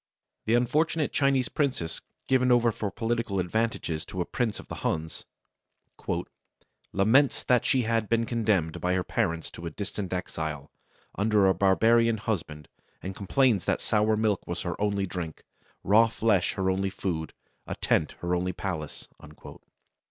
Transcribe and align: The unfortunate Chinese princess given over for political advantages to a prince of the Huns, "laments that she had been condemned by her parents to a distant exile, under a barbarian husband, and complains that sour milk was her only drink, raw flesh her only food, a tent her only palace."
The 0.45 0.55
unfortunate 0.55 1.13
Chinese 1.13 1.47
princess 1.47 2.01
given 2.27 2.51
over 2.51 2.71
for 2.71 2.89
political 2.89 3.39
advantages 3.39 4.03
to 4.05 4.19
a 4.19 4.25
prince 4.25 4.59
of 4.59 4.67
the 4.67 4.81
Huns, 4.83 5.27
"laments 6.91 7.43
that 7.43 7.65
she 7.65 7.83
had 7.83 8.09
been 8.09 8.25
condemned 8.25 8.81
by 8.81 8.95
her 8.95 9.03
parents 9.03 9.51
to 9.51 9.67
a 9.67 9.69
distant 9.69 10.11
exile, 10.11 10.71
under 11.13 11.45
a 11.45 11.53
barbarian 11.53 12.17
husband, 12.17 12.67
and 13.03 13.15
complains 13.15 13.65
that 13.65 13.79
sour 13.79 14.17
milk 14.17 14.47
was 14.47 14.63
her 14.63 14.75
only 14.81 15.05
drink, 15.05 15.43
raw 15.83 16.07
flesh 16.07 16.53
her 16.53 16.71
only 16.71 16.89
food, 16.89 17.33
a 17.67 17.75
tent 17.75 18.13
her 18.21 18.33
only 18.33 18.53
palace." 18.53 19.07